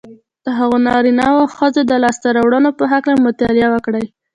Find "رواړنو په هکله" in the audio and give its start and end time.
2.37-3.17